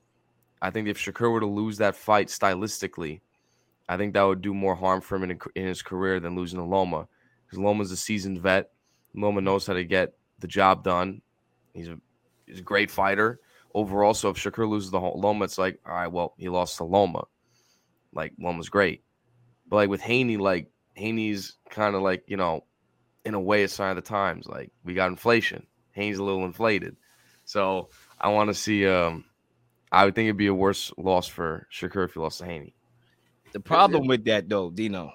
[0.62, 3.21] I think if Shakur were to lose that fight stylistically,
[3.89, 6.60] I think that would do more harm for him in, in his career than losing
[6.60, 7.08] to Loma.
[7.45, 8.69] Because Loma's a seasoned vet.
[9.15, 11.21] Loma knows how to get the job done.
[11.73, 11.97] He's a
[12.45, 13.39] he's a great fighter
[13.73, 14.13] overall.
[14.13, 16.84] So if Shakur loses the whole Loma, it's like, all right, well, he lost to
[16.84, 17.23] Loma.
[18.13, 19.04] Like Loma's great.
[19.67, 22.65] But like with Haney, like Haney's kind of like, you know,
[23.26, 24.45] in a way a sign of the times.
[24.45, 25.65] Like we got inflation.
[25.93, 26.95] Haney's a little inflated.
[27.45, 27.89] So
[28.20, 29.26] I want to see um
[29.92, 32.74] I would think it'd be a worse loss for Shakur if he lost to Haney.
[33.54, 35.14] The problem with that though, Dino,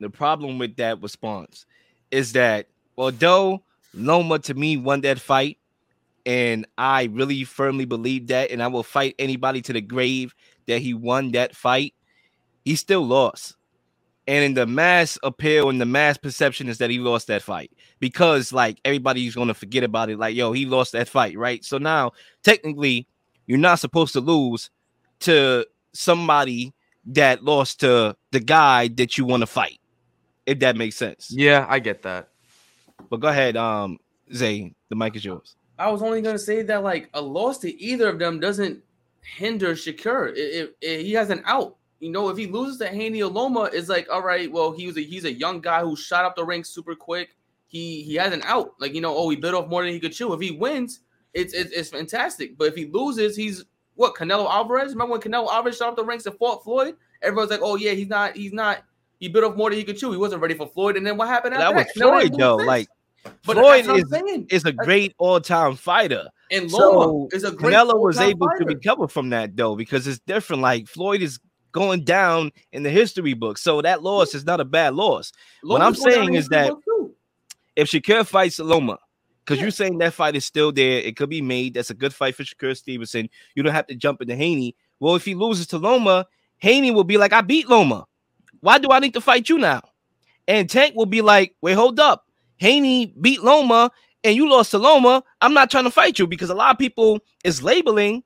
[0.00, 1.66] the problem with that response
[2.10, 3.62] is that although
[3.92, 5.58] Loma to me won that fight,
[6.26, 10.34] and I really firmly believe that, and I will fight anybody to the grave
[10.66, 11.94] that he won that fight,
[12.64, 13.56] he still lost.
[14.26, 17.70] And in the mass appeal and the mass perception is that he lost that fight
[18.00, 20.18] because like everybody's gonna forget about it.
[20.18, 21.62] Like, yo, he lost that fight, right?
[21.64, 23.06] So now technically
[23.46, 24.70] you're not supposed to lose
[25.20, 26.72] to somebody
[27.06, 29.78] that lost to the guy that you want to fight,
[30.46, 31.30] if that makes sense.
[31.30, 32.28] Yeah, I get that.
[33.10, 33.98] But go ahead, um,
[34.32, 35.56] Zay, the mic is yours.
[35.78, 38.82] I was only gonna say that like a loss to either of them doesn't
[39.22, 40.32] hinder Shakur.
[40.34, 43.70] If, if he has an out, you know, if he loses to Haney or Loma,
[43.72, 46.36] it's like, all right, well, he was a he's a young guy who shot up
[46.36, 47.36] the ranks super quick.
[47.66, 50.00] He he has an out, like you know, oh, he bit off more than he
[50.00, 50.32] could chew.
[50.32, 51.00] If he wins,
[51.32, 52.58] it's it's, it's fantastic.
[52.58, 54.92] But if he loses, he's what Canelo Alvarez.
[54.92, 56.96] Remember when Canelo Alvarez shot up the ranks and fought Floyd?
[57.22, 58.84] Everyone's like, oh yeah, he's not he's not
[59.18, 60.10] he bit off more than he could chew.
[60.12, 60.96] He wasn't ready for Floyd.
[60.96, 61.54] And then what happened?
[61.54, 61.94] That was that?
[61.94, 62.56] Floyd though.
[62.56, 62.88] lose Like
[63.46, 66.28] But Floyd that's what I'm is is a great all-time fighter.
[66.50, 70.20] and So is a great Canelo was able to recover from that though, because it's
[70.20, 70.62] different.
[70.62, 71.38] Like Floyd is
[71.74, 75.32] going down in the history book, so that loss is not a bad loss.
[75.62, 76.72] what I'm Loma's going down saying is that-.
[77.76, 78.98] If Shakur fights Loma,
[79.44, 79.64] because Yeah.
[79.64, 81.74] you're saying that fight is still there, it could be made.
[81.74, 83.28] That's a good fight for Shakur Stevenson.
[83.54, 84.76] You don't have to jump into Haney.
[85.00, 86.26] Well, if he loses to Loma,
[86.58, 88.06] Haney will be like, I beat Loma.
[88.60, 89.82] Why do I need to fight you now?
[90.46, 92.26] And Tank will be like, wait, hold up.
[92.58, 93.90] Haney beat Loma
[94.22, 95.22] and you lost to Loma.
[95.40, 98.22] I'm not trying to fight you because a lot of people is labeling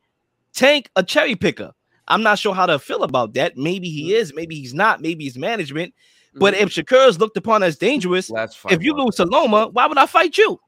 [0.52, 1.72] Tank a cherry picker.
[2.08, 3.56] I'm not sure how to feel about that.
[3.56, 5.94] Maybe he is, maybe he's not, maybe he's management.
[6.34, 6.60] But Mhm.
[6.62, 8.30] if Shakur is looked upon as dangerous,
[8.68, 10.60] if you lose to Loma, why would I fight you?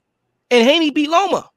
[0.51, 1.51] And Haney beat Loma.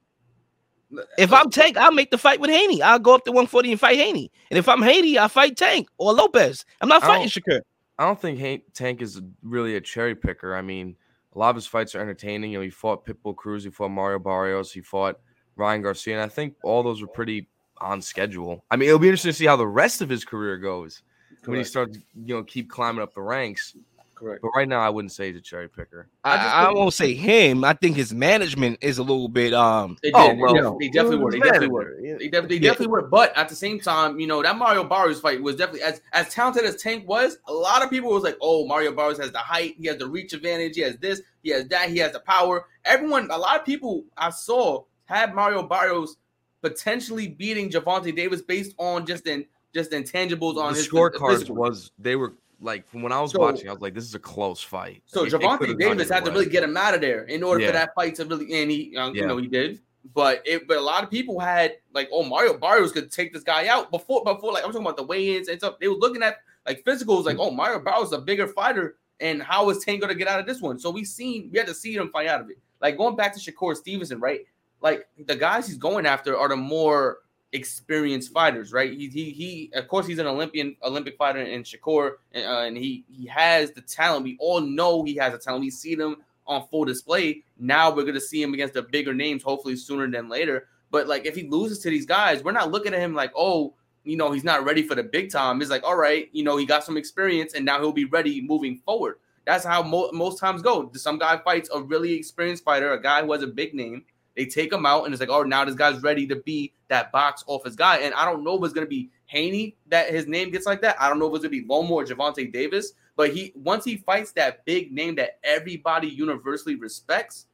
[1.17, 2.81] If I'm Tank, I'll make the fight with Haney.
[2.81, 4.31] I'll go up to 140 and fight Haney.
[4.51, 6.65] And if I'm Haney, I fight Tank or Lopez.
[6.81, 7.61] I'm not fighting don't- Shakur.
[7.97, 10.55] I don't think Tank is really a cherry picker.
[10.55, 10.95] I mean,
[11.35, 12.51] a lot of his fights are entertaining.
[12.51, 15.19] You know, he fought Pitbull Cruz, he fought Mario Barrios, he fought
[15.55, 17.47] Ryan Garcia, and I think all those were pretty
[17.83, 18.63] on schedule.
[18.71, 21.01] I mean, it'll be interesting to see how the rest of his career goes
[21.45, 21.69] when he Correct.
[21.69, 23.75] starts, you know, keep climbing up the ranks.
[24.15, 24.41] Correct.
[24.41, 26.07] But right now, I wouldn't say he's a cherry picker.
[26.23, 27.65] I I, I won't say him.
[27.65, 30.15] I think his management is a little bit um They did.
[30.15, 31.31] Oh, They well, def- they definitely were.
[31.31, 31.99] They definitely were.
[31.99, 32.15] Yeah.
[32.19, 32.61] They, def- they Yeah.
[32.69, 33.01] definitely were.
[33.01, 36.29] But at the same time, you know, that Mario Barrios fight was definitely as as
[36.29, 37.37] talented as Tank was.
[37.47, 39.75] A lot of people was like, "Oh, Mario Barrios has the height.
[39.77, 40.75] He has the reach advantage.
[40.75, 41.21] He has this.
[41.41, 41.89] He has that.
[41.89, 46.15] He has the power." Everyone, a lot of people I saw had Mario Barrios
[46.63, 49.45] potentially beating Gervonta Davis based on just in
[49.75, 53.39] just intangibles on the his scorecards was they were like from when I was So-
[53.39, 55.03] watching, I was like, this is a close fight.
[55.05, 57.43] So It- it Gervonta gone Davis had to really get him out of there in
[57.43, 57.67] order Yeah.
[57.67, 59.27] for that fight to really, and he, uh, you Yeah.
[59.27, 59.81] know, he did.
[60.13, 63.43] But it, but a lot of people had like, oh, Mario Barrios could take this
[63.43, 65.79] guy out before, before like I'm talking about the weigh-ins and stuff.
[65.79, 69.41] They were looking at like physicals, like, oh, Mario Barrios is a bigger fighter, and
[69.43, 70.77] how is Tank gonna get out of this one?
[70.79, 72.57] So we seen, we had to see him fight out of it.
[72.81, 74.41] Like going back to Shakur Stevenson, right?
[74.83, 77.19] Like the guys he's going after are the more
[77.53, 78.91] experienced fighters, right?
[78.91, 79.71] He he he.
[79.73, 83.71] Of course, he's an Olympian, Olympic fighter in Shakur, and, uh, and he he has
[83.71, 84.25] the talent.
[84.25, 85.61] We all know he has the talent.
[85.61, 87.43] We see them on full display.
[87.57, 90.67] Now we're gonna see him against the bigger names, hopefully sooner than later.
[90.91, 93.73] But like, if he loses to these guys, we're not looking at him like, oh,
[94.03, 95.61] you know, he's not ready for the big time.
[95.61, 98.41] It's like, all right, you know, he got some experience, and now he'll be ready
[98.41, 99.15] moving forward.
[99.45, 100.91] That's how mo- most times go.
[100.93, 104.03] Some guy fights a really experienced fighter, a guy who has a big name.
[104.35, 107.11] They take him out, and it's like, oh, now this guy's ready to be that
[107.11, 107.97] box office guy.
[107.97, 110.95] And I don't know if it's gonna be Haney that his name gets like that.
[110.99, 112.93] I don't know if it's gonna be Loma or Gervonta Davis.
[113.15, 117.45] But he once he fights that big name that everybody universally respects,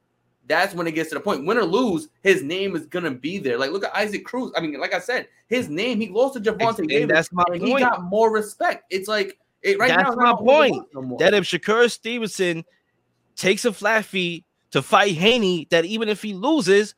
[0.46, 1.44] that's when it gets to the point.
[1.46, 3.58] Win or lose, his name is gonna be there.
[3.58, 4.52] Like look at Isaac Cruz.
[4.56, 7.62] I mean, like I said, his name he lost to Gervonta Davis, that's my and
[7.62, 8.84] he got more respect.
[8.90, 10.08] It's like it right That's now.
[10.08, 10.86] it's my not over the point.
[10.94, 12.64] no that if Shakur Stevenson
[13.36, 16.94] takes a flat fee to fight Haney, that even if he loses,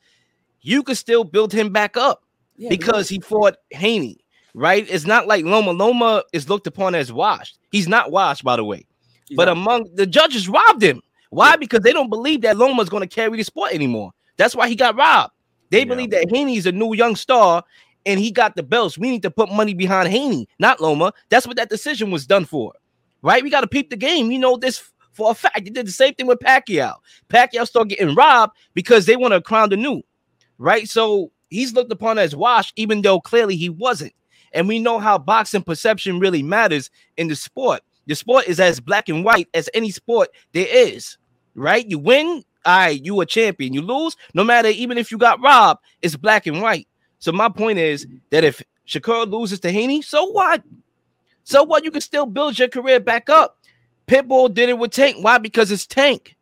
[0.61, 2.23] you could still build him back up
[2.57, 4.19] Yeah, because he fought Haney,
[4.55, 4.87] right?
[4.89, 5.73] It's not like Loma.
[5.73, 7.59] Loma is looked upon as washed.
[7.71, 8.87] He's not washed, by the way.
[9.29, 11.01] he's but not- among the judges robbed him.
[11.31, 11.57] Why?
[11.57, 14.11] Because they don't believe that Loma is going to carry the sport anymore.
[14.37, 15.33] That's why he got robbed.
[15.71, 15.85] They Yeah.
[15.87, 17.65] believe that Haney's a new young star
[18.05, 18.99] and he got the belts.
[18.99, 21.13] We need to put money behind Haney, not Loma.
[21.31, 22.75] That's what that decision was done for,
[23.23, 23.43] right?
[23.43, 24.31] We got to peep the game.
[24.31, 25.65] You know this for a fact.
[25.65, 26.95] They did the same thing with Pacquiao.
[27.29, 30.03] Pacquiao started getting robbed because they want to crown the new,
[30.59, 30.89] right?
[30.89, 34.13] So he's looked upon as washed, even though clearly he wasn't.
[34.53, 37.81] And we know how boxing perception really matters in the sport.
[38.07, 41.17] The sport is as black and white as any sport there is,
[41.55, 41.89] right?
[41.89, 43.73] You win, all right, you a champion.
[43.73, 46.89] You lose, no matter even if you got robbed, it's black and white.
[47.19, 50.63] So my point is that if Shakur loses to Haney, so what?
[51.45, 51.85] So what?
[51.85, 53.59] You can still build your career back up.
[54.07, 55.17] Pitbull did it with Tank.
[55.21, 55.39] Why?
[55.39, 56.37] Because it's Tank.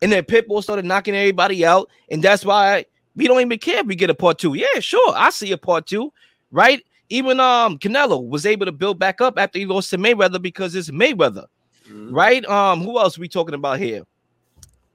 [0.00, 1.88] And then Pitbull started knocking everybody out.
[2.10, 4.54] And that's why we don't even care if we get a part two.
[4.54, 5.12] Yeah, sure.
[5.16, 6.12] I see a part two,
[6.50, 6.82] right?
[7.08, 10.74] Even um Canelo was able to build back up after he lost to Mayweather because
[10.74, 11.44] it's Mayweather,
[11.88, 12.08] Mhm.
[12.10, 12.44] right?
[12.46, 14.02] Um, who else we talking about here?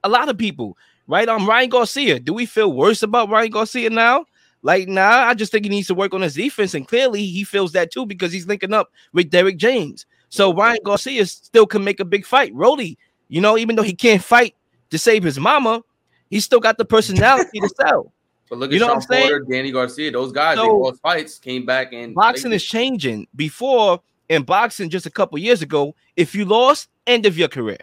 [0.03, 0.77] A lot of people,
[1.07, 1.29] right?
[1.29, 2.19] Um, Ryan Garcia.
[2.19, 4.25] Do we feel worse about Ryan Garcia now?
[4.63, 7.43] Like, nah, I just think he needs to work on his defense, and clearly he
[7.43, 10.05] feels that too because he's linking up with Derrick James.
[10.29, 12.53] So Ryan Garcia still can make a big fight.
[12.53, 12.97] Rody,
[13.29, 14.55] you know, even though he can't fight
[14.89, 15.81] to save his mama,
[16.29, 18.13] he still got the personality to sell.
[18.49, 19.01] But look at You know Shawn?
[19.01, 23.27] Porter, Danny Garcia, those guys, they lost fights, came back and Boxing is changing.
[23.35, 27.77] Before in boxing, just a couple years ago, if you lost, end of your career.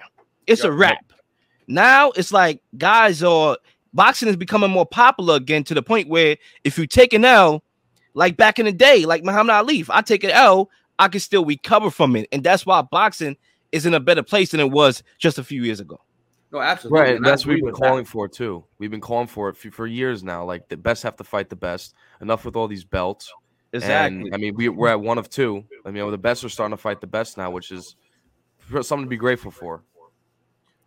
[0.46, 0.78] It's a Yep.
[0.78, 1.04] wrap.
[1.66, 3.56] Now it's like guys are
[3.94, 7.62] boxing is becoming more popular again to the point where if you take an L,
[8.14, 11.20] like back in the day, like Muhammad Ali, if I take an L, I can
[11.20, 12.28] still recover from it.
[12.32, 13.36] And that's why boxing
[13.72, 16.00] is in a better place than it was just a few years ago.
[16.52, 17.00] no, absolutely.
[17.00, 17.88] Right, and and that's what we've been with that.
[17.88, 18.64] calling for too.
[18.78, 20.44] We've been calling for it for, for years now.
[20.44, 21.94] Like the best have to fight the best.
[22.20, 23.32] Enough with all these belts.
[23.72, 25.64] And, I mean, we, we're at one of two.
[25.84, 27.96] I mean, the best are starting to fight the best now, which is
[28.70, 29.82] something to be grateful for.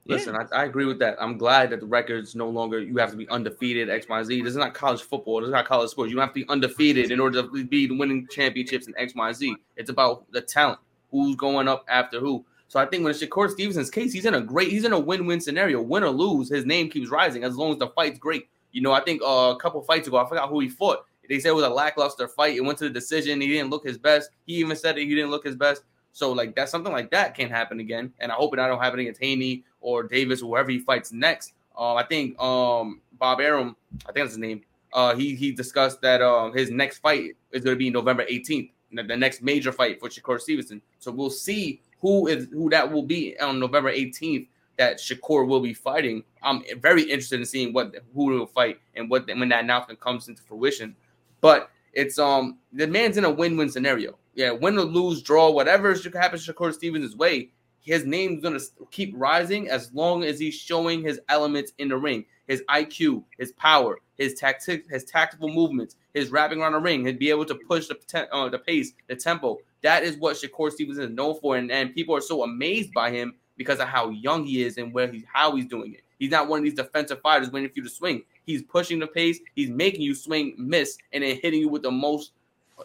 [0.08, 1.18] Listen, I, I agree with that.
[1.20, 4.42] I'm glad that the record's no longer you have to be undefeated X, Y, Z.
[4.42, 5.42] This is not college football.
[5.42, 6.12] This is not college sports.
[6.12, 9.34] You have to be undefeated in order to be the winning championships in X, Y,
[9.34, 9.56] Z.
[9.76, 10.80] It's about the talent.
[11.12, 12.46] Who's going up after who?
[12.68, 15.00] So I think when it's Shakur Stevenson's case, he's in a great, he's in a
[15.00, 15.82] win-win scenario.
[15.82, 18.50] Win or lose, his name keeps rising as long as the fight's great.
[18.74, 21.06] You know, I think uh, a couple fights ago, I forgot who he fought.
[21.30, 22.56] They said it was a lackluster fight.
[22.56, 23.42] It went to the decision.
[23.42, 24.30] He didn't look his best.
[24.46, 25.84] He even said that he didn't look his best.
[26.18, 28.12] So like that, something like that can't happen again.
[28.20, 31.54] And I hope it don't happen against Haney or Davis or whoever he fights next.
[31.78, 34.62] Uh, I think um, Bob Arum, I think that's his name.
[34.92, 38.72] Uh, he he discussed that um, his next fight is going to be November 18th,
[38.94, 40.82] the, the next major fight for Shakur Stevenson.
[40.98, 44.48] So we'll see who is who that will be on November 18th
[44.80, 46.24] that Shakur will be fighting.
[46.42, 50.30] I'm very interested in seeing what who will fight and what when that announcement comes
[50.30, 50.96] into fruition.
[51.42, 54.18] But it's um the man's in a win-win scenario.
[54.38, 58.60] Yeah, win or lose, draw, whatever should happen Shakur Stevens' way, his name's gonna
[58.92, 63.52] keep rising as long as he's showing his elements in the ring, his IQ, his
[63.54, 67.56] power, his tactic, his tactical movements, his wrapping around the ring, he'd be able to
[67.56, 69.58] push the uh, the pace, the tempo.
[69.82, 73.10] That is what Shakur Stevens is known for, and, and people are so amazed by
[73.10, 76.04] him because of how young he is and where he's how he's doing it.
[76.20, 78.24] He's not one of these defensive fighters waiting for you to swing.
[78.46, 79.40] He's pushing the pace.
[79.56, 82.34] He's making you swing, miss, and then hitting you with the most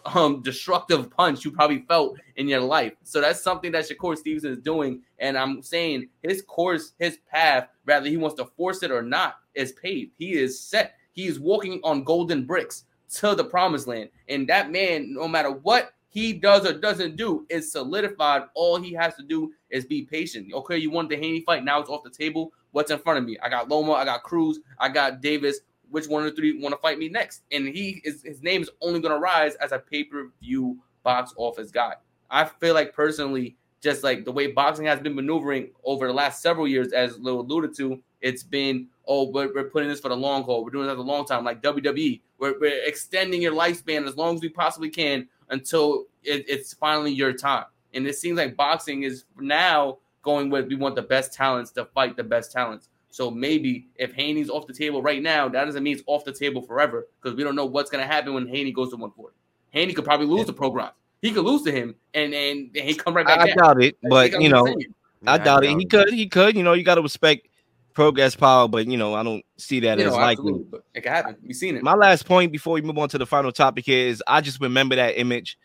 [0.05, 2.93] um destructive punch you probably felt in your life.
[3.03, 5.01] So that's something that Shakur Stevenson is doing.
[5.19, 9.35] And I'm saying his course, his path, rather he wants to force it or not,
[9.55, 10.11] is paved.
[10.17, 10.95] He is set.
[11.11, 14.09] He is walking on golden bricks to the promised land.
[14.27, 18.43] And that man, no matter what he does or doesn't do, is solidified.
[18.55, 20.53] All he has to do is be patient.
[20.53, 21.63] Okay, you want the Haney fight.
[21.63, 22.53] Now it's off the table.
[22.71, 23.37] What's in front of me?
[23.41, 25.59] I got Loma, I got Cruz, I got Davis.
[25.93, 27.43] Which one of the three want to fight me next?
[27.51, 31.69] And he is his name is only going to rise as a pay-per-view box office
[31.69, 31.93] guy.
[32.31, 36.41] I feel like personally, just like the way boxing has been maneuvering over the last
[36.41, 40.17] several years, as Leel alluded to, it's been oh, we're, we're putting this for the
[40.17, 40.63] long haul.
[40.63, 42.21] We're doing this for a long time, like WWE.
[42.39, 47.11] We're, we're extending your lifespan as long as we possibly can until it, it's finally
[47.11, 47.65] your time.
[47.93, 51.85] And it seems like boxing is now going with we want the best talents to
[51.85, 52.89] fight the best talents.
[53.13, 56.33] So maybe if Haney's off the table right now, that doesn't mean it's off the
[56.33, 59.35] table forever because we don't know what's going to happen when Haney goes to 140.
[59.69, 60.93] Haney could probably lose to Prograis.
[61.21, 63.39] He could lose to him and and then he come right back.
[63.41, 63.57] I down.
[63.57, 64.95] doubt it, I but you know, saying.
[65.27, 65.77] I doubt it.
[65.77, 66.57] He could, he could.
[66.57, 67.47] You know, you got to respect
[67.93, 70.53] Prograis power, but you know, I don't see that You as know, likely.
[70.71, 71.35] but it could happen.
[71.45, 71.83] We've seen it.
[71.83, 74.59] My last point before we move on to the final topic here is I just
[74.59, 75.59] remember that image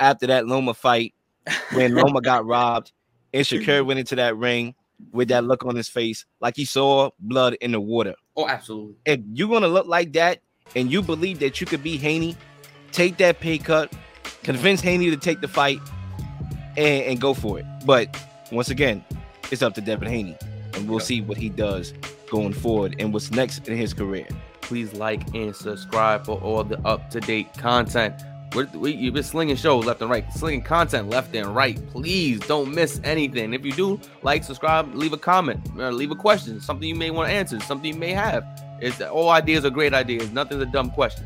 [0.00, 1.14] after that Loma fight
[1.74, 2.90] when Loma got robbed
[3.32, 4.74] and Shakur went into that ring
[5.12, 8.14] with that look on his face like he saw blood in the water.
[8.36, 8.94] Oh, absolutely.
[9.06, 10.40] If you're gonna look like that
[10.76, 12.36] and you believe that you could be Haney,
[12.92, 13.92] take that pay cut,
[14.42, 15.78] convince Haney to take the fight
[16.76, 17.66] and, and go for it.
[17.84, 18.16] But
[18.52, 19.04] once again,
[19.50, 20.36] it's up to Devin Haney,
[20.74, 21.04] and we'll Yeah.
[21.04, 21.92] see what he does
[22.30, 24.26] going forward and what's next in his career.
[24.60, 28.14] please like and subscribe for all the up to date content.
[28.54, 31.78] We're, we, you've been slinging shows left and right, slinging content left and right.
[31.90, 33.52] Please don't miss anything.
[33.52, 37.10] If you do, like, subscribe, leave a comment, or leave a question, something you may
[37.10, 38.44] want to answer, something you may have.
[38.80, 40.30] It's all ideas are great ideas.
[40.30, 41.24] Nothing's a dumb question.